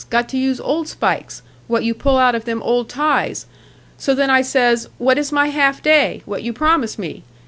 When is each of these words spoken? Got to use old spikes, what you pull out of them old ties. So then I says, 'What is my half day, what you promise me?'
Got 0.09 0.27
to 0.29 0.37
use 0.39 0.59
old 0.59 0.87
spikes, 0.87 1.43
what 1.67 1.83
you 1.83 1.93
pull 1.93 2.17
out 2.17 2.33
of 2.33 2.45
them 2.45 2.63
old 2.63 2.89
ties. 2.89 3.45
So 3.99 4.15
then 4.15 4.31
I 4.31 4.41
says, 4.41 4.89
'What 4.97 5.19
is 5.19 5.31
my 5.31 5.49
half 5.49 5.83
day, 5.83 6.23
what 6.25 6.41
you 6.41 6.53
promise 6.53 6.97
me?' 6.97 7.21